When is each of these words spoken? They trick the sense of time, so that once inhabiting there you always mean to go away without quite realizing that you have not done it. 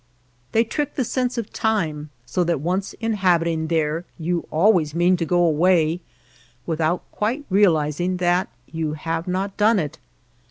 They 0.51 0.63
trick 0.63 0.95
the 0.95 1.03
sense 1.05 1.37
of 1.37 1.53
time, 1.53 2.09
so 2.25 2.43
that 2.45 2.59
once 2.59 2.93
inhabiting 2.93 3.67
there 3.67 4.03
you 4.17 4.47
always 4.49 4.95
mean 4.95 5.15
to 5.17 5.25
go 5.27 5.43
away 5.45 6.01
without 6.65 7.03
quite 7.11 7.45
realizing 7.51 8.17
that 8.17 8.49
you 8.65 8.93
have 8.93 9.27
not 9.27 9.57
done 9.57 9.77
it. 9.77 9.99